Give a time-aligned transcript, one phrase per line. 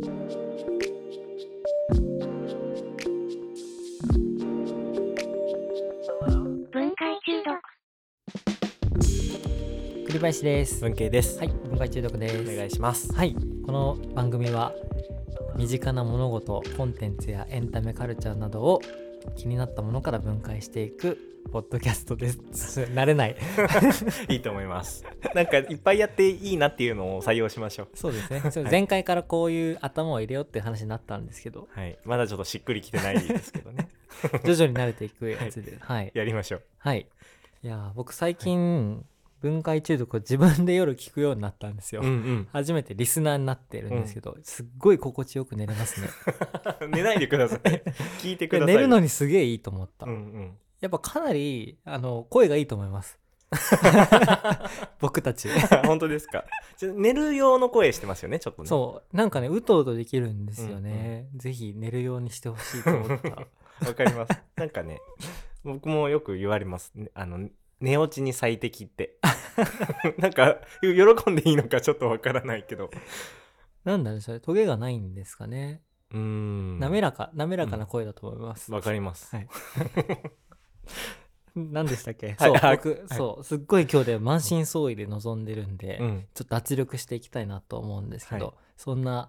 [0.00, 0.08] 分
[6.96, 7.60] 解中毒
[10.08, 10.80] 栗林です。
[10.80, 12.40] 文系です、はい、分解中毒です。
[12.40, 13.36] お願いしますはい、
[13.66, 14.72] この番組は
[15.56, 18.80] 身近な物事、コンテンツやエンタメカルチャーなどを
[19.36, 21.18] 気になったものから分解していく
[21.52, 22.82] ポッドキャストです。
[22.94, 23.36] 慣れない。
[24.28, 25.04] いいと思います
[25.34, 28.40] なんかいっぱいやっていいなっていうのを採用しましょうそうですね。
[28.52, 33.88] そう前回からこういう頭を入れようっていう話になったんですけど、はいまだちょっとしっくりきてないですけどね
[34.44, 36.10] 徐々に慣れていくやつで、はい。
[36.14, 37.06] やりましょうはい。
[37.62, 39.04] いやー、僕最近、
[39.40, 42.02] 分解中毒を自分で夜聞くようになったんですよ。
[42.02, 46.08] うんうん初めてリスナーになってるんですけど、すっごい心地よく寝れますね。
[46.88, 47.60] 寝ないでください
[48.20, 50.06] 聞いてください寝るのにすげえいいと思った。
[50.06, 53.18] うんうんやっぱかなりあの声がいいと思います。
[55.00, 55.48] 僕たち。
[55.84, 56.44] 本当ですか？
[56.94, 61.28] 寝る用の声してますよねちょっとねそうなんかねうとうとできるんですよね。
[61.36, 63.28] ぜひ寝るようにしてほしいと思った。
[63.86, 65.00] わかりますなんかね
[65.64, 67.48] 僕もよく言われますねあの
[67.80, 69.18] 寝落ちに最適って。
[70.18, 72.90] なんか喜んでいいのかちょっとわからないけど。
[73.84, 75.82] なんだろうそれトゲがないんですかね。
[76.12, 76.78] うーん。
[76.78, 78.72] 滑らか滑らかな声だと思います。
[78.72, 79.48] わかります、はい。
[81.56, 83.08] 何でしたっけ、はいあそう僕、はい。
[83.08, 86.26] そうすっごい今日で満身創痍で臨んでるんで、うん。
[86.34, 88.54] ちょっと圧力していきたいなと思うんですけど、はい。
[88.76, 89.28] そんな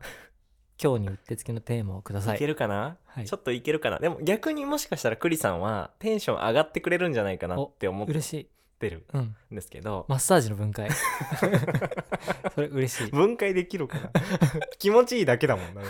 [0.84, 2.36] 今日にうってつけのテーマをください。
[2.38, 4.00] いけるかな、はいちょっといけるかな？
[4.00, 8.48] でも逆にもしかしたらクリさんはテンション上がってくれるんじゃないかなって思っ嬉しい。
[8.80, 9.22] てるうん。
[9.22, 10.90] んですけど、マッサージの分解。
[12.56, 13.12] それ嬉しい。
[13.12, 14.10] 分解できるかな？
[14.80, 15.84] 気持ちいいだけだもんな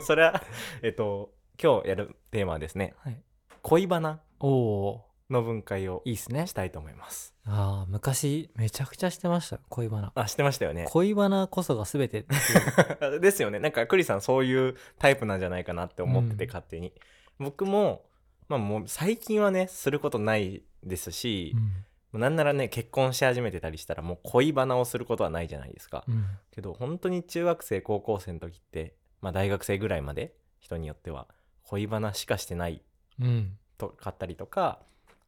[0.00, 0.40] それは
[0.82, 3.16] えっと今日やるテーマはですねはい。
[3.62, 6.52] 恋バナおおの分解をーいいっすねし。
[6.52, 9.58] たいと思いますああ、昔めちゃくちゃしてました。
[9.68, 10.12] 恋バナ。
[10.14, 12.26] あしてましたよね恋バナこそが全て。
[13.20, 16.92] ですよねなんかクリさんそういうタイプなんじゃないかなって思っててうん勝手に、
[17.38, 18.04] 僕も
[18.48, 26.24] まあもう最近はねすることないですし、うんなんならね結婚し始めてたりしたらもう恋バナをすることはないじゃないですか、うん。
[26.50, 31.26] けど本当に中学生高校生の時ってまあ大学生ぐらいまで人によっては
[31.64, 32.80] 恋バナしかしてない
[33.20, 33.58] うん。
[33.76, 34.80] とかったりとか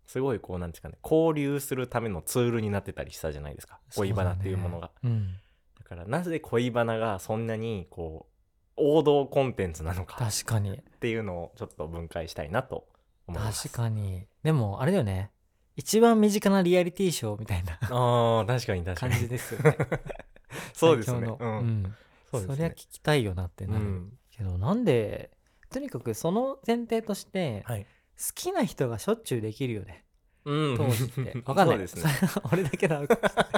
[0.09, 5.41] すごいこうなんですかね交流するためのツールになってたりしたじゃないですか恋バナっていうものがだね
[5.79, 8.39] だからなぜ恋バナがそんなにこう
[8.79, 10.07] 王道コンテンツなのうん。
[10.07, 10.81] かっ確かに。
[11.01, 12.87] ていうのをちょっと分解したいなと
[13.27, 14.25] 思います確かに。
[14.43, 15.31] でも、あれだよね。
[15.77, 19.77] 一番身近なリアリティショーみたいな あー確かに確かに感じですよね。
[20.73, 21.97] そうですねうんうん。
[22.31, 23.85] そうですねそりゃ聞きたいよなってなる。
[23.85, 25.33] うんけど、なんで、
[25.69, 27.89] とにかくその前提として、はい好
[28.35, 30.05] きな人がしょっちゅうできるよね。
[30.45, 31.43] うん当時って。
[31.45, 31.79] わかんない。
[31.79, 32.05] ですね
[32.53, 33.49] 俺だけなのかもしれない。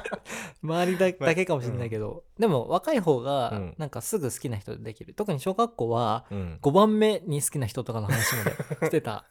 [0.62, 5.14] 周りだだけかもしれないけど、でも若い方がうんなんかすぐ好きな人できる。
[5.14, 8.50] 特に小学校はうん5番目に好きな人とかの話まで
[8.88, 9.24] してた。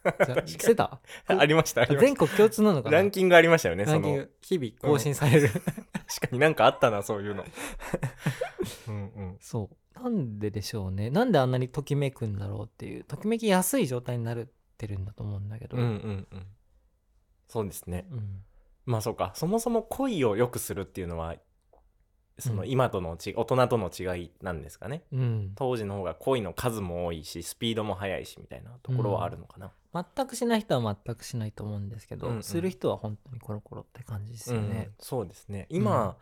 [0.46, 1.00] してた？
[1.26, 2.90] ありました全国共通なのかな？
[2.92, 5.48] たランキングありましたよねそのランキング日々更新される。
[5.50, 7.44] 確かになんかあったなそういうの
[8.88, 10.02] うんうんそう。
[10.02, 11.10] なんででしょうね。
[11.10, 13.04] なんであんなにときめくんだろうっていう。
[13.04, 14.48] ときめきやすい状態になる
[14.86, 15.76] ってるんだと思うんだけど。
[15.76, 16.46] うんうんうん。
[17.48, 18.06] そうですね。
[18.10, 18.42] うん。
[18.86, 19.32] まあそうか。
[19.34, 21.36] そもそも恋を良くするっていうのは
[22.38, 22.70] そのうん。
[22.70, 25.04] 今とのち大人との違いなんですかね。
[25.12, 25.52] うん。
[25.54, 32.42] 当時の方が恋の数も多いしスピードも速いしみたいなところはあるのかな、全くしない人は全くしないと思うんですけど、うんうん。
[32.42, 34.86] する人は本当にコロコロって感じですよね。
[34.88, 34.94] うん。
[35.00, 35.66] そうですね。
[35.68, 36.16] 今、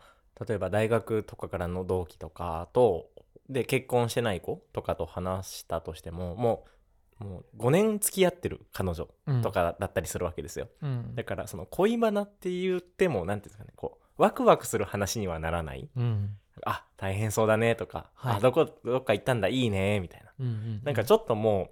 [0.45, 3.09] 例えば大学とかからの同期とかと
[3.49, 6.69] で結婚してない子とかと話したとしてももう
[7.19, 9.41] もう5年付き合ってる彼女うん。
[9.41, 11.15] とかだったりするわけですよ、うん。
[11.15, 15.89] だからその恋バナって言っても何ていうんですかねこうワクワクする話にはならない。
[15.95, 16.37] うん。
[16.65, 18.35] あ大変そうだねとか、はい。
[18.37, 20.31] あどこどっか行ったんだいいねみたいな。
[20.39, 21.69] うんうんなんかちょっとも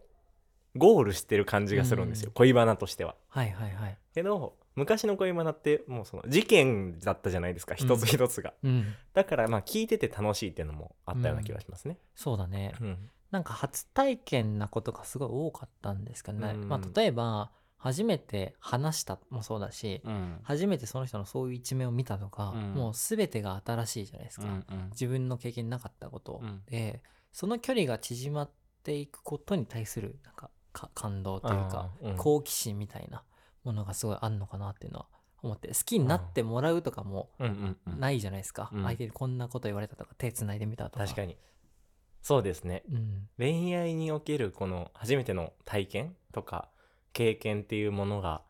[0.76, 3.16] うゴールしてる感じがするんですよ、うん恋バナとしては。
[3.28, 3.98] はいはいはい。
[4.14, 8.94] けど昔の恋バナってもうその事件だったじゃないですか一つ一つが、うん。
[9.14, 11.98] だからまあ聞いてて楽しいっていうのもあったような気がしますね。
[12.16, 12.74] そうだね。
[12.80, 16.54] うんなんか初体験なことがすごい多かったんですけどね。
[16.56, 16.70] うん。
[16.70, 20.40] まあ例えば、初めて話したもそうだし、うん。
[20.44, 22.74] 初めてその人のそういう一面を見たとか、うん。
[22.74, 24.48] もう全てが新しいじゃないですか。
[24.92, 26.64] 自分の経験なかったこと、うん。
[26.66, 27.02] で
[27.32, 28.52] その距離が縮まっ
[28.84, 33.24] ていくことに対するなんかか感動というか、好奇心みたいな
[33.64, 35.08] ものがすごいあんのかなっていうのは
[35.44, 37.48] 思って好きになってもらうとかもうん。
[37.48, 38.84] うんうんないじゃないですか、うん。
[38.84, 41.06] 相手にこんなこと言われたとか手つないでみたとか。
[41.06, 41.38] 確かに
[42.28, 42.84] そうですね。
[42.92, 43.30] うん。
[43.38, 46.68] 恋愛におけるこの初めての体験とか
[47.14, 48.42] 経験っていうものが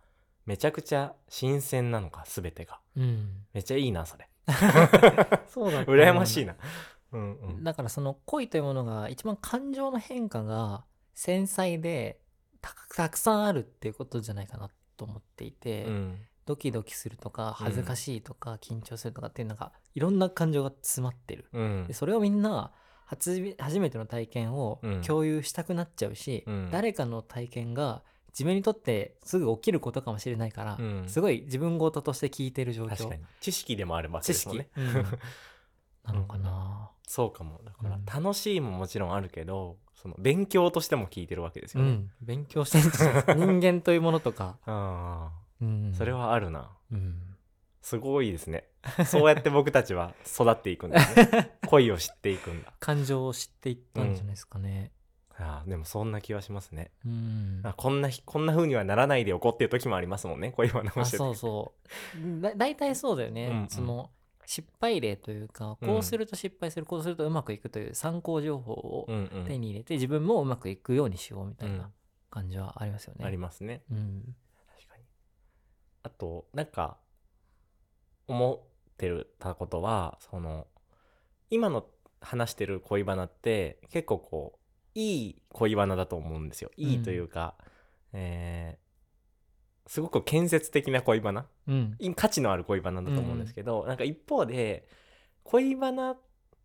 [0.47, 2.79] めちゃくちゃ新鮮なのか全てが。
[2.95, 3.45] うん。
[3.53, 4.27] めっちゃいいなそれ。
[5.47, 6.55] そうだ羨ましいな。
[7.11, 7.63] うんうん。
[7.63, 10.83] だからその恋というものが一番感情の変化が
[11.13, 12.19] 繊細で
[12.61, 16.17] たたくさんあるっていうことじゃないかなと思っていて、うん。
[16.47, 17.53] ドキドキするとかうん。
[17.65, 21.45] 恥ずかしいとか緊張するとかっていうのがいろんな感情が詰まってる。
[21.53, 21.85] うん。
[21.87, 22.71] でそれをみんな
[23.07, 25.01] 初め初めての体験をうん。
[25.01, 26.69] 共有したくなっちゃうし、うん。
[26.71, 31.03] 誰かの体験が自分にとってすぐ起きることかもしれないから、うん。
[31.07, 33.17] すごい自分事として聞いてる状況。
[33.39, 34.93] 知識でもあるわけ知ですもん識、ねうん。
[36.05, 36.91] なのかな。
[37.07, 37.61] そうかも。
[37.63, 38.05] だからうん。
[38.05, 42.83] 楽しいももちろんあるけどその勉強としても聞いてるわけですよね、うん、勉強してる
[43.35, 45.31] 人間というものとか、あ
[45.61, 45.91] うん。
[45.93, 46.69] あそれ、はあるな。
[46.91, 47.36] うん、
[47.87, 48.67] すごいですね。
[49.05, 51.57] そうやって僕たちは育っていくんだね。
[51.67, 52.73] 恋を知っていくんだ。
[52.81, 54.91] 感情を知っていったんじゃないですかね。
[55.37, 56.91] あーでもそんな気はしますね。
[57.05, 57.61] うん。
[57.63, 60.51] あこんなひこんな風にはならないでおこうっていう時もありますもんね。
[60.51, 61.17] 恋バナをあしてて。
[61.19, 61.73] そうそ
[62.17, 62.41] う。
[62.41, 63.69] だ大体そうだよね、うんうん。
[63.69, 64.11] その
[64.45, 69.45] 失敗例というかこうすると失敗する、こうするとうまくいくという参考情報をうんうん。
[69.45, 71.77] 手に入れて自分もうまくいくようにしようみたいうん。
[71.77, 71.89] な
[72.31, 73.23] 感じはありますよね。
[73.23, 73.83] ありますね。
[73.89, 74.35] うん。
[74.75, 75.03] 確かに。
[76.03, 76.97] あとなんか
[78.27, 80.67] 思ってるたことはその
[81.49, 81.85] 今の
[82.21, 84.59] 話してる恋バナって結構こう
[84.99, 86.71] いい恋バナだと思うんですよ。
[86.77, 87.55] いいというか、
[88.13, 88.87] えー
[89.89, 91.45] すごく建設的な恋バナ。
[91.65, 91.95] うん。
[91.99, 94.85] い価値のある恋バナだと思うんですけど、なんか一方で
[95.45, 96.17] 恋バナ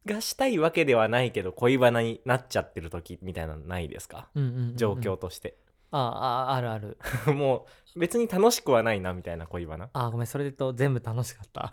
[0.05, 4.29] がしたいわけではないけど恋バナになっちゃってる時みたいなのないですか？
[4.35, 4.77] うんうんうんうん。
[4.77, 5.57] 状況として、
[5.93, 5.99] あ
[6.51, 6.99] ああるある。
[7.35, 9.91] もう別に楽しくはないなみたいな恋バナ？
[9.93, 11.71] あごめんそれで言うと全部楽しかった。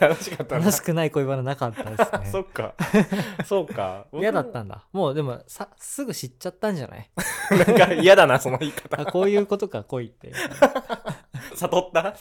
[0.00, 2.26] 楽しかったな楽しくない恋バナなかったですね。
[2.32, 2.74] そっか。
[3.46, 4.06] そうか。
[4.10, 4.84] 僕嫌だったんだ。
[4.92, 5.10] も。
[5.10, 7.10] うでもさすぐ知っちゃったんじゃない？
[7.50, 9.00] なんか嫌だなその言い方。
[9.00, 10.32] あこういうことか恋って。
[11.54, 12.14] 悟った？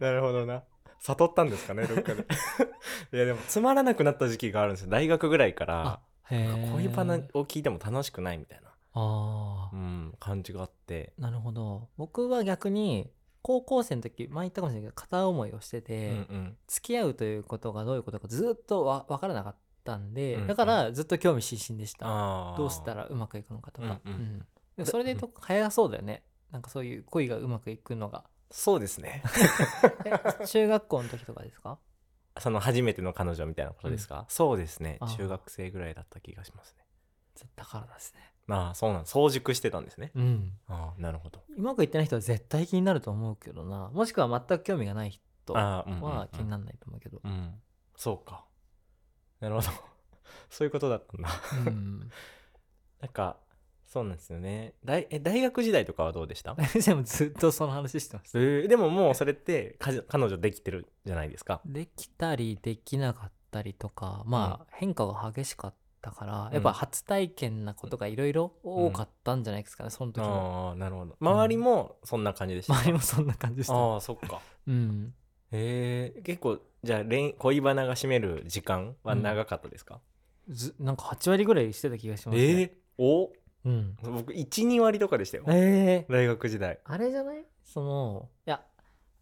[0.00, 0.62] なるほどな。
[0.98, 2.26] 悟ったんですかねどっかで。
[3.12, 4.90] いやでもつまらなくなった時期があるんですよ。
[4.90, 6.00] 大学ぐらいから。
[6.30, 11.88] 恋バナを聞いても楽しくないみたいな、ああうん、感じがあって、なるほど。
[11.96, 13.10] 僕は逆に
[13.42, 16.56] 高校生の時前言ったかもしれないけど片思いをしてて、うんうん。
[16.66, 20.46] 付き合うということがどういうことかずっとわ分からなかったんで、うんうん。
[20.46, 22.56] だからずっと興味津々でした、あー。
[22.58, 24.46] どうしたらうまくいくのかとか、うん
[24.78, 24.86] うん。
[24.86, 26.22] それでと早そうだよね。
[26.50, 28.24] なんかそういう恋がうまくいくのが。
[28.50, 29.22] そうですね。
[30.04, 31.78] え中学校の時とかですか？
[32.38, 34.98] その初めての彼女みたいなことですか、そうですね。
[35.16, 36.84] 中学生ぐらいだった気がしますね。
[37.56, 40.10] だからですねああそうなん早熟してたんですね。
[40.14, 40.52] うん。
[40.66, 41.42] ああなるほど。
[41.56, 43.90] うまくいってない人は絶対気になると思うけどな。
[43.92, 45.84] もしくは全く興味がない人は
[46.32, 47.54] 気にならないと思うけど、うん。
[47.96, 48.44] そうか。
[49.40, 49.68] なるほど。
[50.50, 51.28] そういうことだったんだ。
[51.66, 52.10] うん、
[53.00, 53.38] なんか
[53.86, 54.74] そうなんですよね。
[54.84, 56.54] 大え大学時代とかはどうでした？
[56.84, 58.38] でもずっとその話してました。
[58.38, 61.60] えーでももうそれってかじ彼女できてるじゃないですか。
[61.64, 65.76] できたりできなかったりとかまあ変化が激しかった
[66.10, 66.52] から、うん。
[66.52, 70.68] やっぱ初体験なことがいろいろ多かったんじゃないですかね、その時も。
[70.68, 71.16] ああなるほど。
[71.20, 72.74] 周りもそんな感じでした。
[72.74, 73.74] か、周りもそんな感じでした。
[73.74, 74.40] ああそっか。
[74.66, 75.14] うん。
[75.52, 80.00] へえ結構じゃあ恋恋バナが占める時間は長かったですか、
[80.48, 82.42] ずなんか8割ぐらいしてた気がしますね。
[82.44, 83.30] えー、お？
[83.64, 83.96] うん。
[84.02, 85.44] 僕12割とかでしたよ。
[85.48, 86.80] えー、大学時代。
[86.84, 87.44] あれじゃない？
[87.64, 88.62] そのいや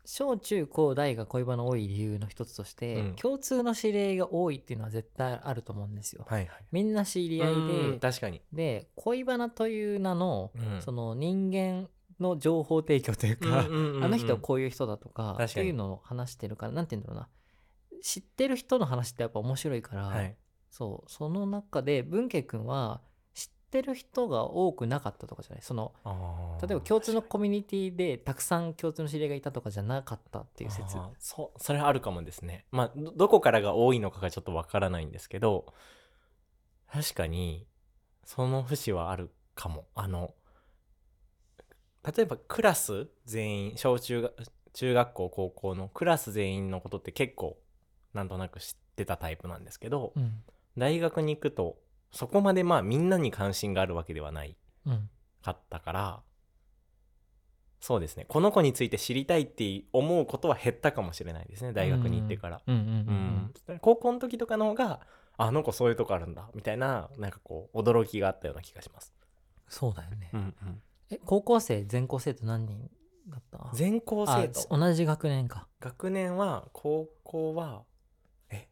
[0.04, 3.16] 小中高大が恋バナ多い理由の一つとして、うん。
[3.16, 6.26] 共通の知り合いが多いっていうのは絶対あると思うんですよ。
[6.28, 6.64] はいはい。
[6.72, 7.58] みんな知り合いう
[7.88, 10.82] んで確かに、で恋バナという名の、うん。
[10.82, 15.50] その人間の情報提供というか、あの人はこういう人だとか確かに。
[15.50, 18.00] っていうのを話してるからなんて言うんだろうな。
[18.02, 20.36] 知ってる人の話ってやっぱ面白いから、はい。
[20.70, 23.09] そうその中で文慶君は知
[23.70, 25.62] ってる人が多くなかったとかじゃない？
[25.62, 25.92] その
[26.60, 30.96] 例えば共通のコミュニティでたくさん共通の知り合いがいたとかじゃなかったっていう説。
[31.20, 32.66] そうそれはあるかもですね。
[32.72, 35.72] まあどどこからが多いのかがちょっとわからないんですけど
[36.92, 37.68] 確かに
[38.24, 39.86] その節はあるかも。
[39.94, 40.34] あの
[42.04, 44.30] 例えばクラス全員小中が
[44.72, 47.56] 中学校高校のクラス全員のことって結構
[48.14, 50.42] なんとなく知ってたタイプなんですけど、うん。
[50.78, 51.78] 大学に行くと
[52.12, 55.08] そこまでまあみんなに関心があるわけではないうん。
[55.42, 56.22] かったから
[57.80, 58.26] そうですね。
[58.28, 61.72] この子について知りたいって思うことは減ったかもしれないですね。
[61.72, 62.60] 大学に行ってから、
[63.80, 65.00] 高校の時とかの方が
[65.38, 69.14] ああの子そういうとこあるんだみたいななんかこう驚きがあったような気がします、
[69.66, 72.90] そうだよね、うんうん、え高校生全校生徒何人
[73.28, 73.70] だった？
[73.72, 75.66] 全校生徒あ同じ学年か。
[75.80, 77.84] 学年は高校は
[78.50, 78.68] え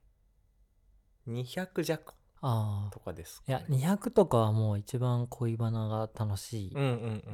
[1.26, 2.14] ？200弱？
[2.40, 6.88] ああとかですいやかね、200とかはもう一番恋バナが楽しいうんうん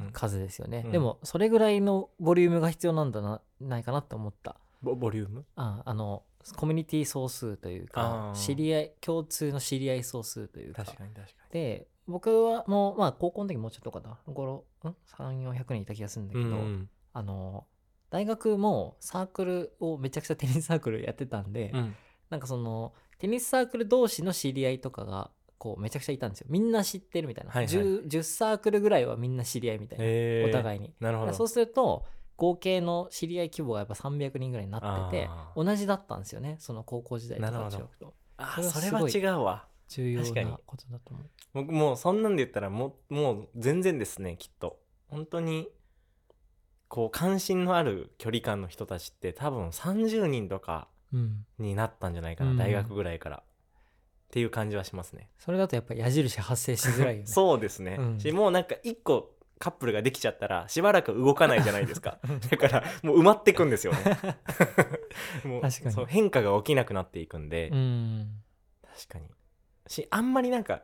[0.05, 0.09] うん。
[0.13, 0.91] 数ですよね、うん。
[0.91, 4.57] でもそれぐらいのボリュームが必要なんだなないかなって思った。
[4.81, 5.45] ボボリューム？
[5.55, 6.23] ああの
[6.55, 10.83] コミュニティ総数というか知り合い共通の知り合い総数というか。
[10.83, 14.19] 確かに確かで僕はもうまあ高校の時もうちょっとかな。
[14.27, 16.49] 3400人いた気がするんだけに。
[16.49, 16.89] ど、うん。
[17.13, 17.65] あの
[18.11, 21.95] 大学もサークルをめちゃくちゃテニスサークルやってたんで、うん。
[22.29, 26.47] なんかそのテニスサークル同士の知り合いとかがこうめちゃくちゃいたんですよ。
[26.49, 27.73] みんな知ってるみたいな、はいはい。
[27.73, 30.49] 10, 10サークルぐらいはみんな知り合いみたいな、へー。
[30.49, 30.93] お互いに。
[30.99, 31.33] なるほど。
[31.33, 32.05] そうすると
[32.37, 37.77] 合計の知り合い規模がやっぱ300人ぐらいになってて同じだったんですよねその高校時代とかなるほど。
[37.77, 39.67] 中学とあそれは違うわ。
[39.87, 41.25] 重要なことだと思う。
[41.53, 44.79] 僕もうそんなんで言ったらもうもう全然ですねきっと。
[45.07, 45.69] 本当に
[46.87, 50.94] こう関心のある距離感の人たちって多分30人とかうん
[51.59, 52.57] になったんじゃないかな、うん。
[52.57, 53.37] 大学ぐらいから。
[53.37, 53.41] っ
[54.31, 55.29] ていう感じはしますね。
[55.37, 57.27] それだとやっぱ矢印発生しづらいよね。
[57.27, 58.19] そうですね、うん。
[58.19, 62.19] しもうなんか一個カップルができちゃったらしばらく動かないじゃないですか。
[62.51, 63.99] だからもう埋まってくんですよね。
[65.45, 65.95] もう確かに。
[65.95, 68.43] そう変化が起きなくなっていくんで、うん。
[68.83, 69.29] 確かに。
[69.87, 70.83] しあんまりなんか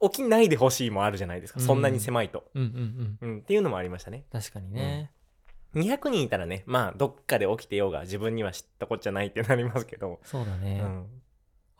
[0.00, 3.30] 起きないでほしいもあるじゃないですか、そんなに狭いと、うんうんうん。
[3.30, 4.24] うん、っていうのもありましたね。
[4.32, 5.10] 確かにね、
[5.74, 11.06] 200人いたらねまあどっかで起きてようが自分には知ったこっちゃないってなりますけど、そうだね、うん。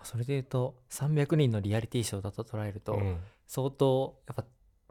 [0.03, 3.19] それで言うと300人のリアリティショーだと捉えると、うん。
[3.47, 4.45] 相当やっぱ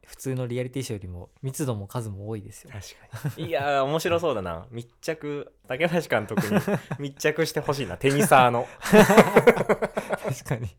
[0.07, 2.71] 普通のリアリティショーよりも密度も数も多いですよ。
[2.71, 3.47] 確かに。
[3.49, 4.65] いやー面白そうだな。
[4.71, 6.61] 密着竹橋監督に
[6.97, 7.97] 密着してほしいな。
[7.97, 8.67] テニサーの。
[8.79, 10.69] 確かに。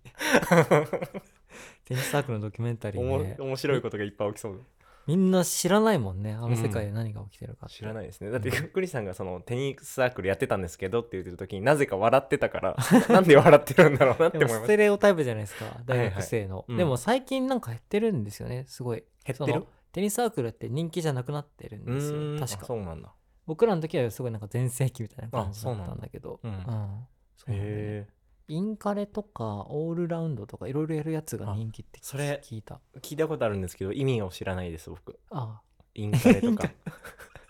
[1.84, 3.36] テニスサークルのドキュメンタリーね。
[3.38, 4.62] 面白いことがいっぱい起きそう
[5.08, 8.30] みんな知らないもんねあの世界で何が起きてるかって、知らないですね。
[8.30, 12.76] だってクリさんがそのテニスサークルやってたんですけどって言ってる時になぜか笑ってたから
[13.08, 14.76] なんで笑ってるんだろうなって思いました。
[14.76, 16.76] レオタイプじゃないですか大学生の、うん。
[16.76, 19.02] でも最近なんか減ってるんですよねすごい。
[19.24, 19.64] 減ってる？
[19.92, 22.66] テニスサークルって人気じゃなくなってるんうですよ確か。
[22.66, 23.10] そうなんだ。
[23.46, 26.38] 僕らの時はすごいなんか全盛期みたいな感じだったんだけど。
[26.42, 26.60] うんうん。
[26.60, 27.06] そうなんだね。
[27.48, 28.06] へ
[28.48, 32.80] インカレとかオールラウンドとかいろいろやるやつが人気ってそれ聞いた。
[32.94, 35.18] え聞いたことあるんですけど意味を知らないです僕。
[35.30, 35.60] あ
[35.94, 36.70] インカレとか。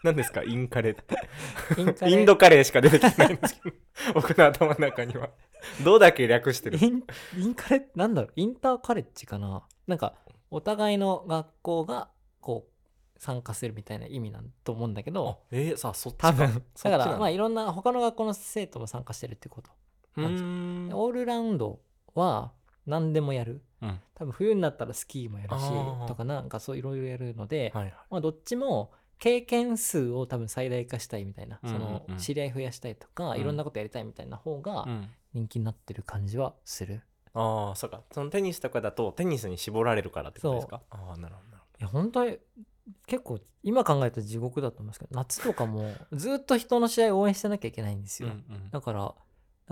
[0.05, 0.43] 何ですか？
[0.43, 1.03] インカレって。
[1.77, 2.13] インカレ。
[2.19, 3.77] インドカレーしか出てきてないんですけど。
[4.15, 5.31] 僕の頭の中には。
[5.85, 6.79] どうだけ略してる。
[6.81, 7.03] イン
[7.37, 8.33] インカレってなんだろう？
[8.37, 9.63] インターカレッジかな？
[9.87, 10.15] なんか
[10.51, 15.41] お互いの学校がこう参加するみたいな意味なんと思うんだけど。
[15.51, 16.63] えー、さあそっち多分。
[16.83, 19.71] だからまあいろんな他の学校の生徒も参加してるってこと
[20.27, 21.81] オールラウンド
[22.15, 22.53] は
[22.87, 23.63] 何でもやる。
[23.83, 24.01] うん。
[24.15, 27.95] 多分冬になったらスキーもやるしとかなんかそういろいろやるので、はいはい。
[28.11, 31.81] まあ、どっちも経験数を多分最大化したいみたいな、うんうんうん。
[31.81, 33.41] その知り合い増やしたいとか、うん。
[33.41, 35.09] いろんなことやりたいみたいな方がうん。
[35.35, 37.03] 人気になってる感じはする、
[37.35, 38.01] ああそうか。
[38.13, 40.81] そのテニスとかだとテニスに絞られるからってことですか？
[40.89, 42.39] ああなるほどなるいや本当に
[43.07, 48.71] 結構今考えたら地獄だと思いますけど夏とかもずっと人の試合を応援してなきゃいけないんですほよ、どうんうん。
[48.71, 49.15] だから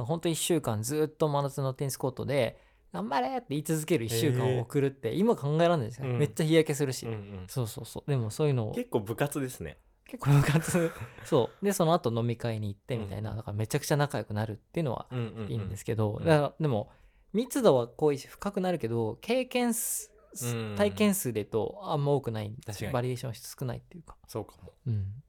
[0.05, 2.59] 本当1週間ずっと真夏のテニスコートで
[2.93, 6.19] 頑張れって言い続ける1週間を送るって今考えられないですよ、うん。
[6.19, 7.45] めっちゃ日焼けするし、うんうん。
[7.49, 8.11] そうそうそう。
[8.11, 8.73] でもそういうのを。
[8.73, 9.77] 結構部活ですね。
[10.07, 10.91] 結構部活。
[11.25, 11.65] そう。
[11.65, 13.37] でその後飲み会に行ってみたいな、うん。
[13.37, 16.25] だからめちゃくちゃ仲良くなるっていうのはうんうんうんいいんですけど、うん。
[16.25, 16.91] だからでも
[17.33, 20.11] 密度は濃いし深くなるけど経験数
[20.43, 20.75] うん。
[20.77, 22.55] 体験数でとあんま多くない
[22.93, 24.73] バリエーション少ないっていうか、そうかも。
[24.87, 25.23] うん、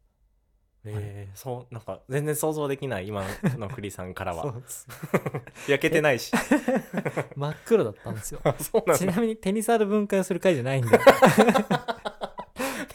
[0.95, 3.23] えー、そうなんか全然想像できない今
[3.57, 4.53] の栗さんからは。
[5.67, 6.31] 焼けてないし。
[7.35, 8.41] 真っ黒だったんですよ。
[8.95, 10.97] ちなみにテニサーの分解をする会じゃないんだ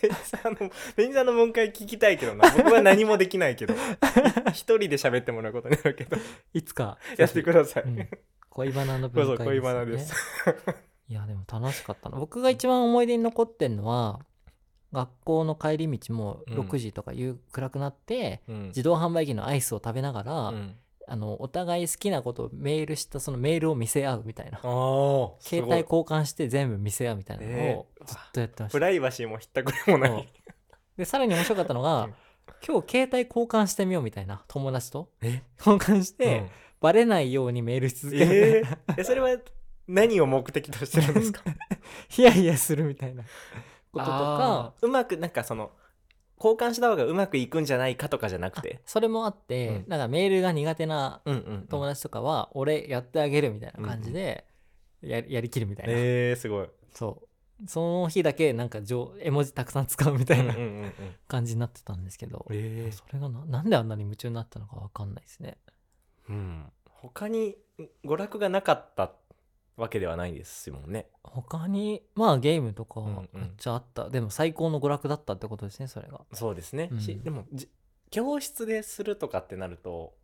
[0.01, 2.51] テニサーのテニサーの分解聞きたいけどな。
[2.57, 3.75] 僕は何もできないけど。
[4.53, 6.17] 一人で喋ってもらうことになるけど。
[6.53, 8.09] いつかやってください、うん。
[8.51, 10.15] 恋バナの分解です、ね、恋バナです。
[11.09, 12.19] いやでも楽しかったな。
[12.19, 14.21] 僕が一番思い出に残ってんのは
[14.93, 16.59] 学校の帰り道もうん。
[16.61, 18.67] 6時とか夕暗くなって、うん。
[18.69, 20.77] 自動販売機のアイスを食べながら、うん。
[21.09, 24.59] あのお互い好きなことをメールしたそのメールを見せ合うみたいな。
[24.61, 30.29] 携帯交換して全部見せ合うみたいなのをえーずっとやってました、プライバシーもひったくれもない。
[30.97, 32.15] でさらに面白かったのが、うん。
[32.67, 35.11] 今日携帯交換してみようみたいな友達と。
[35.21, 35.43] え？
[35.59, 36.49] 交換して、うん。
[36.81, 38.27] バレないようにメールし続ける、
[38.89, 39.01] えー？
[39.01, 39.37] えそれは
[39.89, 41.43] 何を目的としてるんですか？
[42.09, 43.25] ヒヤヒヤするみたいな
[43.93, 45.71] こととかうまくなんかその
[46.43, 48.81] 交換した方がうまくいくんじゃないかとかじゃなくて。
[48.85, 49.85] それもあって、うん。
[49.87, 54.45] なんかメールが苦手なうんうん友達とかは、俺やってあげるみたいな感じで
[55.03, 56.69] や,、やりきるみたいな、えー、すごい。
[56.91, 57.29] そう。
[57.69, 60.53] その日だけなんか上絵文字たくさん使うみたいな
[61.29, 62.93] 感じになってたんですけど、えー。
[62.93, 65.59] それがななんであんなに夢中になったのかわかんないですね。
[66.29, 67.57] うん、他に
[68.05, 69.13] 娯楽がなかった
[69.83, 71.09] わけではないですもんね。
[71.25, 73.29] 他にまあゲームとかうんうん。
[73.35, 76.21] めっちゃあった、でも最高の娯楽だったってことですねそれが。
[76.33, 77.01] そうですね、うん。
[77.01, 77.69] しでもじ
[78.11, 80.15] 教室でするとかってなると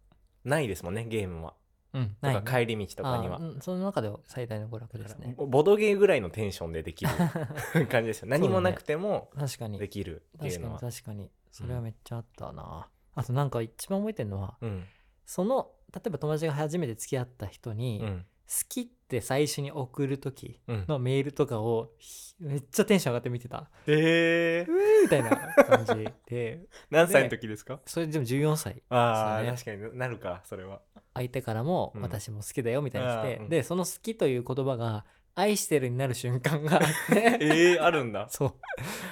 [0.44, 1.54] ないですもんねゲームは。
[1.94, 3.40] うんとか帰り道とかには。
[3.60, 5.34] その中では最大の娯楽ですね。
[5.36, 7.10] ボボドゲーぐらいのテンションでできる
[7.90, 8.28] 感じですよ。
[8.28, 9.78] 何もなくても確かに。
[9.78, 11.30] できるってい確かにうのは、確かに。
[11.50, 14.84] それはめっちゃあったな、あとなんか一番覚えてるのはうん。
[15.24, 18.26] その例えば友達が初めて付き合った人に、好うん
[18.68, 23.68] きって最初に送る時うん、のメールとかをひめっちゃテンション上がって見てた。
[23.86, 24.70] えー。
[24.70, 26.60] う、ーみたいな感じで。
[26.90, 27.80] 何歳の時ですか？
[27.84, 30.80] それでも14歳ああ、確かになるかそれは。
[31.14, 32.02] 相手からもうん。
[32.02, 33.48] 私も好きだよみたいに来て、うん。
[33.48, 36.80] でその好きという言葉が愛してるになる瞬間があっ
[37.14, 38.28] てえー、あるんだ。
[38.30, 38.54] そう。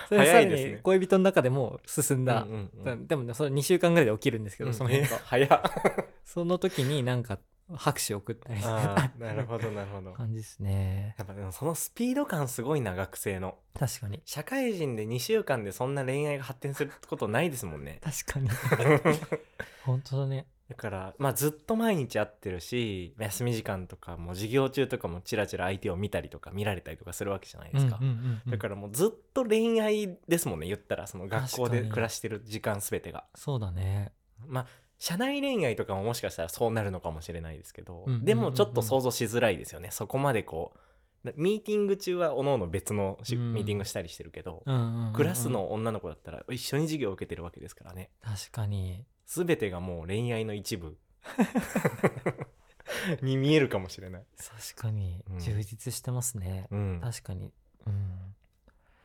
[0.09, 3.07] それさらに恋人の中でも進んだ、うんうんうん。
[3.07, 4.75] でもねそれ2週間ぐらいで起きるんですけど、うん。
[4.75, 5.63] その変え化早っ。
[6.25, 7.39] その時になんか
[7.75, 10.13] 拍手送ったりあーなるほどなるほど。
[10.13, 11.15] 感じですね。
[11.19, 13.57] やっぱでもそのスピード感すごいな学生の。
[13.79, 14.21] 確かに。
[14.25, 18.01] 社会人で2週間でそんな恋愛が発展することないですもんね。
[18.03, 18.49] 確かに。
[19.85, 20.47] 本当だね。
[20.69, 28.51] だからまあずっと毎日会ってるし休み時間とかも授業中とかもチラチラ相手を見たりとか見られたりとかするわけじゃないですか、うんうんうんうん。
[28.51, 31.07] だからもうずっと恋愛ですもんね言ったら。
[31.07, 31.91] その学校で確かに。
[31.91, 33.25] 暮らしてる時間全てが。
[33.35, 34.13] そうだね。
[34.47, 34.67] まあ
[34.99, 39.91] 社内恋愛とかももしかしたらそうなるのかもしれないですけど、でもちょっと想像しづらいですよね。
[39.91, 40.79] そこまでこう
[41.37, 44.63] ミーティング中はおのおの別のし、うんミーティングしたりしてるけど、
[45.15, 48.11] クラスの女の子だったら一緒に授業を受けてるわけですからね。
[48.23, 49.05] 確かに。
[49.27, 50.97] 全てがもう恋愛の一部。
[53.23, 55.23] に見えるかもしれない、確かに。
[55.29, 55.39] うん。
[55.41, 57.53] 充実してますね、うん、確かに。
[57.87, 58.35] うん。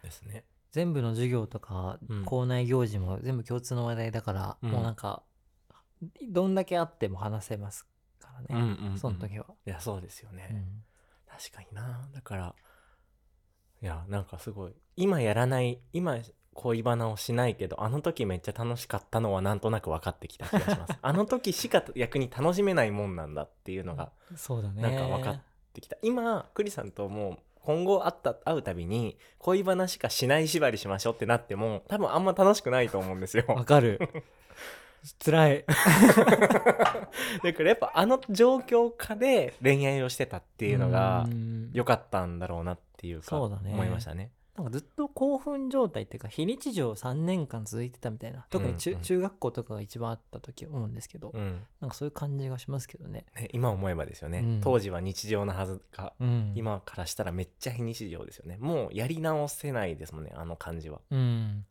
[0.03, 0.45] ですね。
[0.71, 2.25] 全部の授業とかうん。
[2.25, 4.71] 校内行事も全部共通の話題だから、うん。
[4.71, 5.23] もうなんか
[6.29, 7.85] どんだけあっても話せます
[8.19, 8.97] からね、うんうんうん。
[8.97, 10.83] その時は、いやそうですよね、うん。
[11.27, 12.09] 確かにな。
[12.13, 12.55] だから
[13.81, 16.17] いやなんかすごい今やらない今
[16.53, 20.97] 恋バナをしないけどあの時めっちゃ楽しかったのはなんとなく分かってきた気がします。
[21.01, 24.81] あの時しか逆に楽しめないもんなんだっていうのがそうだね。
[24.81, 25.41] なんか分かっ
[25.73, 25.97] てきた。
[26.01, 33.45] 今クリさんともう今後会った会うたびに恋バナしかしない縛りしましょうってなっても多分あんま楽しくないと思うんですよ。
[33.47, 33.99] わかる
[35.23, 35.65] 辛い。
[37.43, 41.69] だからやっぱあの状況下で恋愛をしてたっていうのがうん。
[41.73, 43.71] 良かったんだろうなっていうかそうだね。
[43.73, 44.31] 思いましたね。
[44.55, 48.97] なんかずっと興奮状態っていうか非日常3年間続いてたみたいな特に中,、うん。
[48.97, 51.61] うん中学校とかが一番あった時思うんですけど、うん。
[51.79, 54.61] なんかそういう感じがしますけどね、ね、今思えばですよね、うん。
[54.61, 58.57] 当時は日常なはずが、うん、今からしたらめっちゃ非日常ですよね。
[58.59, 61.65] もうやり直せないですもんねあの感じは、うん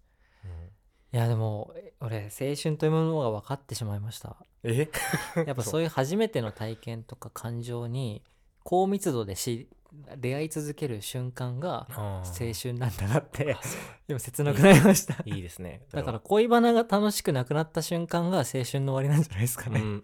[1.12, 4.36] いやでもえ俺青春というものが分かってしまいました。
[4.62, 4.88] え？
[5.46, 5.82] やっぱそう。
[5.82, 8.22] いう初めての体験とか感情に
[8.62, 9.68] 高密度でし
[10.16, 12.22] 出会い続ける瞬間が青
[12.54, 13.56] 春なんだなって
[14.06, 15.16] でも切なくなりました。
[15.24, 15.82] いい ですね。
[15.92, 16.20] だから。
[16.20, 20.02] 恋バナが楽しくなくなった瞬間が青春の終わりなんじゃないですかね、うん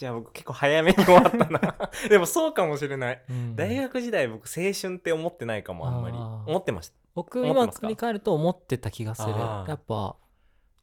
[0.00, 1.90] じゃあ僕結構早めに終わったな。
[2.08, 3.22] でもそうかもしれない。
[3.28, 3.54] うん。
[3.54, 6.16] 大学時代僕青春って思ってないかもあんまり。
[6.16, 6.94] 思ってました。
[7.14, 8.20] 僕今思ってますか振り返る。
[8.20, 10.16] と思ってた気がするやっぱ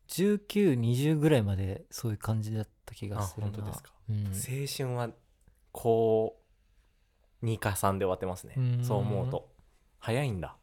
[0.10, 3.51] 1920ぐらいまでそういう感じだった気があするな。
[3.51, 4.25] 本当ですか、うん。
[4.27, 5.10] 青春は
[5.71, 6.39] 高
[7.41, 8.53] 2か3で終わってますね。
[8.56, 8.84] うん。
[8.84, 9.49] そう思うと。
[9.97, 10.56] 早いんだ。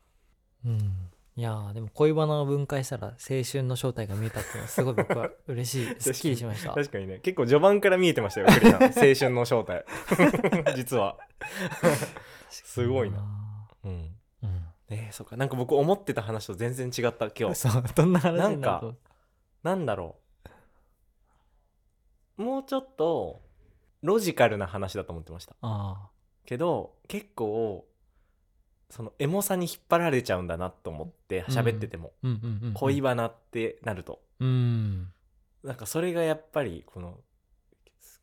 [0.64, 5.96] うんいやーでも恋バナを分解したら青春の正体が見えたっていうのはすごい僕は嬉しい。
[6.00, 6.70] すっきりしました。
[6.74, 7.18] 確かにね。
[7.18, 8.82] 結構序盤から見えてましたよクリさん。
[8.84, 9.84] 青春の正体。
[10.76, 11.18] 実は。
[12.50, 13.18] すごいな。
[13.82, 14.16] うん。
[14.42, 14.66] うん。
[14.90, 15.36] えー、そっか。
[15.36, 17.56] なんか僕思ってた話と全然違った今日。
[17.56, 18.94] そうどんな話になんと。
[19.64, 20.16] なんだろ
[22.38, 22.42] う。
[22.44, 23.42] もうちょっと
[24.02, 25.56] ロジカルな話だと思ってました。
[25.62, 26.10] あ
[26.46, 27.86] けど結構
[28.94, 32.12] そのエモさに引っ張られちゃうんだなと思って喋ってても、
[32.74, 34.20] 恋バナってなると。
[34.38, 35.08] うん。
[35.64, 37.18] なんかそれがやっぱりこの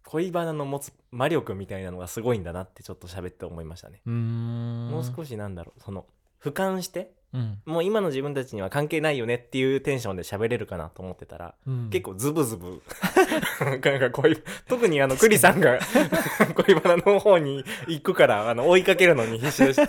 [0.06, 5.82] 恋バナの持つ魔力みたいなのがすごいんだなってちょっと喋って思いましたね、もう少しなんだろう。
[5.82, 6.06] その
[6.42, 7.62] 俯瞰してうん。
[7.66, 11.90] もう今の自分たちには関係ないよねっていうテンションで喋れるかなと思ってたら、うん。
[11.90, 12.82] 結構ズブズブ。
[13.60, 15.80] なんか恋特にあの クリさんが
[16.66, 19.88] 恋バナの方に行くからあの追いかけるのに必死でした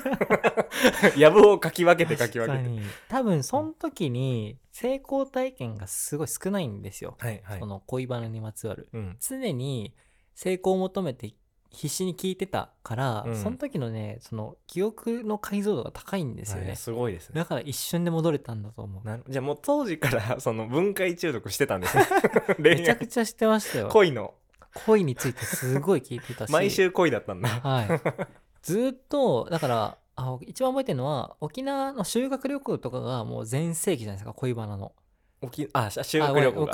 [1.19, 2.71] やぶをかき分けてかき分けて。
[3.09, 7.59] 多分その時に成功体験がすごい少ないんですよ、はいはい。
[7.59, 8.89] その恋バナにまつわる。
[8.93, 9.17] うん。
[9.21, 9.95] 常に
[10.35, 11.35] 成功を求めて
[11.73, 13.37] 必死に聞いてたから、うん。
[13.37, 17.35] その時のねその記憶の解像度が高いんですよね、はいすごいですね。
[17.37, 19.23] だから一瞬で戻れたんだと思う。
[19.29, 22.07] じゃあもう当時から その分解中毒してたんですね。
[22.59, 23.89] めちゃくちゃしてましたよ。
[23.89, 24.35] 恋の。
[24.87, 26.53] 恋についてすごい聞いてたし。
[26.53, 27.49] 毎週恋だったんだ。
[27.49, 27.89] はい。
[28.63, 34.93] ずーっとだからあ一番覚えてるのは沖縄の修学旅行とかがもう全盛期じゃないですか恋バナの
[35.43, 36.73] 沖あし修学旅行 沖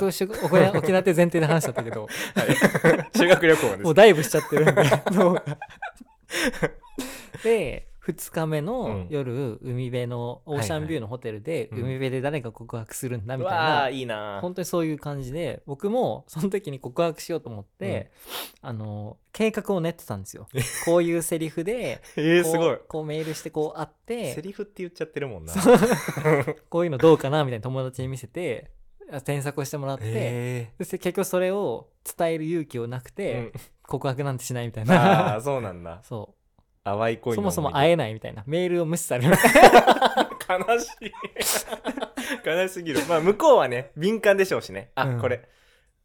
[0.55, 2.03] 縄沖縄って前提で話しちゃったけど。
[2.03, 3.07] はい。
[3.17, 3.81] 修学旅行です。
[3.81, 4.83] もうダイブしちゃってるんで。
[7.43, 9.07] で2日目うのん。
[9.09, 11.79] 夜、海辺のオーシャンビューのホテルで、うん。
[11.83, 18.11] 海辺で誰が告白するんだみたいなーいいな本当にそういう感じで僕もその時に告白しようと思って、
[18.61, 20.47] あの計画を練ってたんですよ。
[20.85, 22.77] こういうセリフで こうえー、すごい。
[22.87, 25.53] こうメールしてこう会ってセリフって言っちゃってるもんな。
[26.69, 28.71] こういうのどうかなみたいな友達に見せて
[29.11, 33.51] あ添削をしてもらって、えそして結局それを伝える勇気をなくーて、うん。
[33.89, 35.35] 告白なんてしないみたいあな。
[35.37, 35.99] あそうなんだ。
[36.05, 36.35] そ
[36.95, 38.43] 淡いう恋のそもそも会えないみたいな。
[38.45, 39.31] メールを無視される。
[39.31, 41.11] 悲しい。
[42.45, 43.01] 悲しすぎる。
[43.07, 44.91] まあ向こうはね敏感でしょうしね。
[44.95, 45.19] あ、うん。
[45.19, 45.47] これ。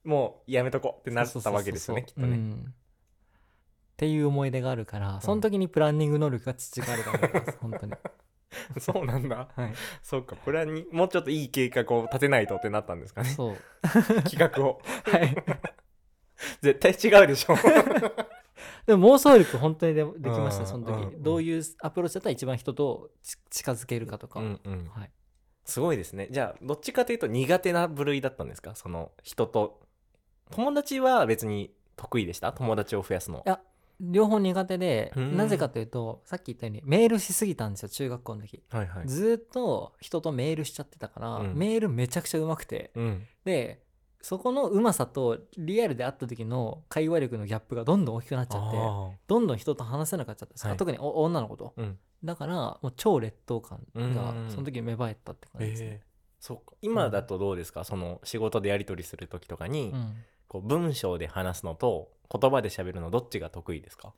[0.05, 2.67] もうやめとこうってなったわけですよねきっとね、うん。
[2.69, 2.73] っ
[3.97, 7.93] ていう思い出があるからその時にプランニング能力が培われたと思います 本当に。
[8.79, 9.49] そうなんだ。
[9.57, 9.75] はい。
[10.01, 10.37] そうか。
[10.37, 13.31] プランにもうちょっといい計画を立てないとってなったんですかね。
[13.31, 13.57] そう。
[14.23, 14.81] 企画を。
[15.05, 15.35] はい。
[16.61, 17.57] 絶対違うでしょ
[18.87, 24.91] でも妄想力本当にでできましうんたその時、うんどういうアプローチだったら一番人とち近づけるかとか、うんうん。
[24.95, 25.11] はい、
[25.65, 26.29] すごいですね。
[26.31, 28.75] じゃあどっちかというと苦手な部類だったんですか？
[28.75, 29.81] その人と。
[30.51, 32.53] 友達は別に得意でした？
[32.53, 33.43] 友達を増やすの。
[33.47, 33.61] いや
[34.01, 35.37] 両方苦手でうん。
[35.37, 39.07] なぜかというとさっき言ったようにメールしすぎたんですよ中学校の時、はいはい。
[39.07, 41.55] ずーっと人とメールしちゃってたから、うん。
[41.57, 42.91] メールめちゃくちゃうまくて。
[42.97, 43.27] うん。
[43.45, 43.84] で
[44.25, 50.77] そこのうまさとリアルで会った時の会話力のギャップがどんどん大きくなっちゃってあどんどん人と話せなくなっちゃったはい。
[50.79, 51.75] 特にお女の子と。
[51.77, 51.99] ーうん。
[52.25, 54.15] だからもう超劣等感うん。
[54.15, 55.89] がその時に芽生えたって感じですね。
[55.91, 56.01] え、
[56.41, 56.75] そうか。
[56.81, 60.15] 今だとどうですか、その仕事でやり取りする時とかに、うん。
[60.49, 64.15] こう文章で話すのと言葉で喋るのどっちが得意ですか？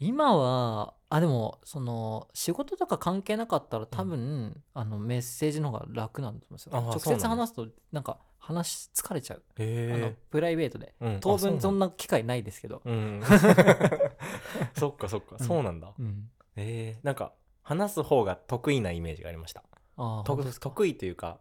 [0.00, 6.72] 今はあでもその仕事とか関係なかったら多分、あのメッセージの方が楽なんだと思うんですよ。
[6.72, 10.94] 直接話すとなんか話疲れちゃう、へあのプライベートで。
[11.00, 11.20] うん。
[11.20, 13.22] 当分そんなな機会ないですけど、うん。
[14.76, 15.46] そっかそっか、うん。
[15.46, 15.92] そうなんだ。
[15.98, 17.32] うん、えー、なんか
[17.62, 19.62] 話す方が得意なイメージがありました。
[19.96, 20.22] とあ
[20.60, 21.40] 得意というか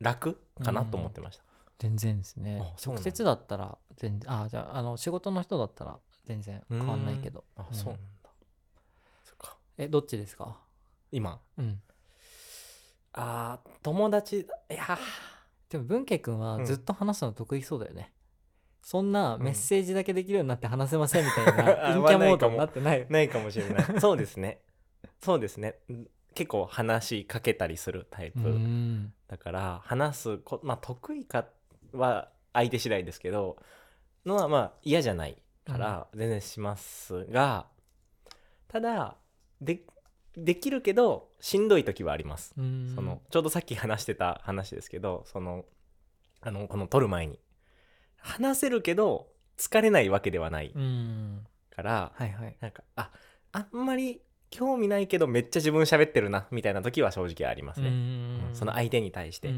[0.00, 1.44] 楽かなと思ってました、
[1.78, 2.60] 全然ですね。
[2.84, 7.44] 直接だったら全然あじゃああの仕事の人だったら全然変わんないけど。
[7.56, 7.64] うん。
[7.64, 8.30] あそうなんだ、
[9.24, 9.56] そっか。
[9.78, 10.58] えどっちですか？
[11.12, 11.40] 今？
[11.58, 11.80] うん。
[13.12, 14.98] あー友達いや。
[15.68, 18.12] でも文慶君はずっと話すの得意そうだよね、
[18.82, 23.00] そんなメッセージだけできるようになって話せませんみたいな あ陰キャモードになってない。
[23.00, 23.86] よないかもしれない。
[24.00, 24.60] そうですね。
[25.20, 25.78] そうですね。
[25.88, 29.12] うん結構話しかけたりするタイプ、うん。
[29.28, 31.46] だから話すこまあ得意か
[31.92, 33.56] は相手次第ですけど
[34.26, 37.66] のはまあ嫌じゃないから全然しますが、
[38.68, 39.16] ただ
[39.60, 39.82] で
[40.36, 42.92] できるけどしんどい時はあります、うん。
[42.94, 45.64] そのちょうどさっき話してた話ですけどその
[46.40, 47.38] あのこの撮る前に。
[48.16, 51.46] 話せるけど疲れないわけではないうん。
[51.70, 52.56] から、はいはい。
[52.60, 53.10] なんかあ
[53.52, 58.50] あんまり興味ないけどめっちゃ自分喋ってるなみたいな時は正直ありますね、うん。
[58.54, 59.48] その相手に対して、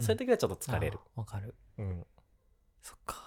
[0.00, 1.54] そういう時はちょっと疲れる、わかる。
[1.78, 2.06] うん、
[2.82, 3.25] そっか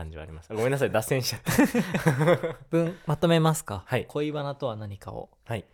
[0.00, 0.52] 感じはあります。
[0.52, 2.58] ごめんなさい脱線しちゃった。
[2.70, 4.06] 文まとめますか、はい。
[4.06, 5.30] 恋バナとは何かを。
[5.44, 5.64] はい、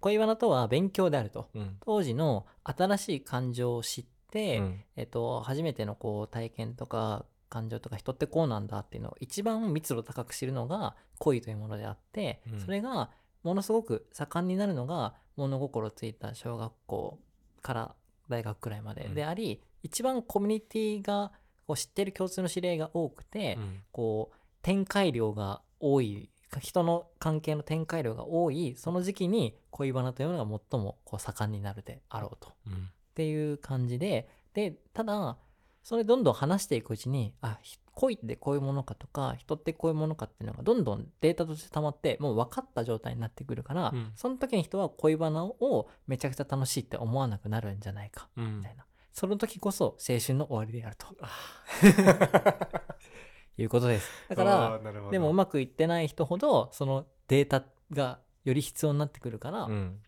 [0.00, 1.48] 恋バナとは勉強であると。
[1.54, 1.76] うん。
[1.84, 4.84] 当時の新しい感情を知って、うん。
[4.96, 12.60] えっと、初めてのこう体験とか感情とか人ってこうなんだっていうのを一番密度高く知るのが恋というものであって、うん。
[12.60, 13.10] それが
[13.44, 17.20] ものすごく盛んになるのが物心ついた小学校
[17.62, 17.94] から
[18.28, 19.14] 大学くらいまでうん。
[19.14, 21.30] であり、一番コミュニティが
[21.66, 23.82] こう知ってる共通の知り合いが多くて、うん。
[23.92, 32.52] こう展開量が多い人の関係の展開量が多いその時期に恋バナというのが最もこう盛んになるであろうと。
[32.66, 32.72] うん。
[32.72, 32.76] っ
[33.14, 35.36] ていう感じででただ
[35.82, 44.12] それどんどん話していくうちにあひ恋ってこういうものかとか人ってこういうものかっていうのがどんどんデータとして溜まってもう分かった状態になってくるから、うん。
[44.16, 48.58] その時に人は恋バナをめちゃくちゃ楽しいって思わなくなるんじゃないかうん。
[48.58, 48.84] みたいな、
[49.16, 51.06] その時こそ青春の終わりであると。
[53.56, 54.10] いうことです。
[54.28, 54.78] だから
[55.10, 60.02] でもうまくいってない人ほどそのデータがより必要になってくるから、うん。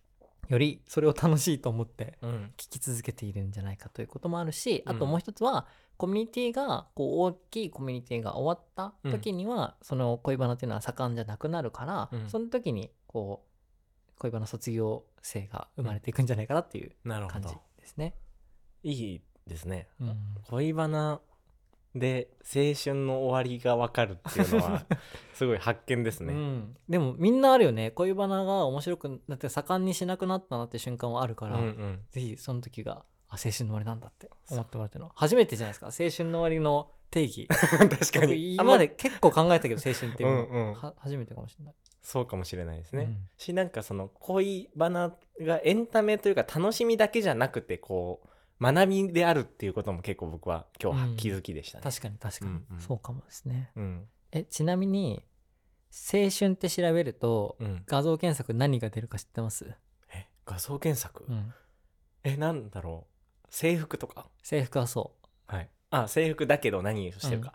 [0.48, 2.52] よりそれを楽しいと思ってうん。
[2.58, 4.92] 聞き続けているんじゃないかということもあるし、うん。
[4.94, 5.66] あともう一つは
[5.96, 12.28] コミュニティがこう大きいコミュニティが終わった時には、その恋バナっていうのは盛んじゃなくなるから、うん。
[12.28, 13.48] その時にこう
[14.18, 18.14] 恋バナ卒業生が生まれていくんじゃないかなっていう感じどですね。
[18.82, 19.88] いいですね。
[20.00, 20.16] うん。
[20.48, 21.20] 恋バナ
[21.94, 24.86] で青春の終わりが分かるっていうのは
[25.34, 26.76] すごい発見ですね、うん。
[26.88, 27.90] でもみんなあるよね。
[27.92, 32.00] 恋バナが面白くなって盛んにしなくなったなって瞬間はあるから、うんうん。
[32.10, 35.86] ぜひその時があ青春の終わりなんだって思ってもらってるの初めてじゃないですか。
[35.86, 37.46] 青春の終わりの定義。
[37.48, 38.54] 確かに。
[38.54, 41.74] 今まで結構考えたけど青春っていうのうん初めてかもしれない。
[42.00, 43.28] そうかもしれないですね、うん。
[43.36, 48.27] しなんかその恋バナがエンタメというか楽しみだけじゃなくてこう
[48.60, 52.80] 学びであるっていうことも結構僕は今日気づきでしたね、確かに確かに、うんうん。
[52.80, 53.70] そうかもですね。
[53.76, 54.08] うん。
[54.32, 55.22] えちなみに
[55.90, 57.82] 青春って調べるとうん。
[57.86, 59.74] 画像検索何が出るか知ってます、
[60.12, 61.54] え画像検索、うん、
[62.24, 63.46] えなんだろう。
[63.50, 64.28] 制服とか？
[64.42, 65.14] 制服はそ
[65.46, 65.70] はい。
[65.90, 67.54] あ制服だけど何をしてるか、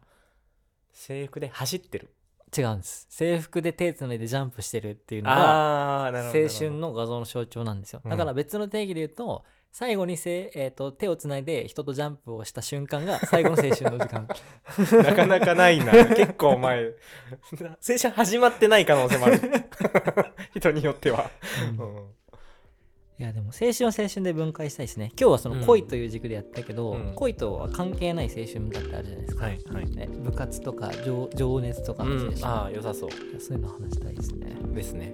[0.92, 2.08] 制服で走ってる。
[2.08, 2.23] う
[2.56, 3.08] 違うんです。
[3.10, 6.12] 制服で手つないでジャンプしてるっていうのが青
[6.48, 8.02] 春の画像の象徴なんですよ。
[8.04, 8.12] うん。
[8.12, 14.28] だから別の定義で言うと最後にせ、えー、と手をつないで人とジャンプをした瞬間が最後の青春の時間。
[15.04, 15.92] なかなかないな。
[16.16, 19.40] 結構前青春始まってない可能性もある。
[20.56, 21.30] 人によっては、
[21.78, 21.86] うん。
[21.86, 22.23] うん
[23.20, 25.12] いやでも青春は青春で分解したいですね。
[25.20, 27.14] 今日はその恋という軸でやったけど、うん。
[27.16, 33.10] 恋とは関係ない青春だってあるじゃないですか、はいはい、ね、部活とか情情熱とかうんの青春、ああ良さそう。
[33.40, 35.14] そういうの話したいですね、ですね。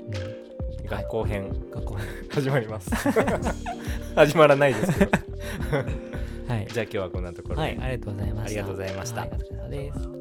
[0.81, 1.97] うん、学校編、学校
[2.31, 2.89] 始まります。
[4.15, 5.11] 始まらないですけど。
[6.47, 6.67] はい。
[6.71, 8.45] じゃあ今日はこんなところで、はいありがとうございました。
[8.45, 9.21] ありがとうございました。
[9.21, 10.18] はいお疲れ様です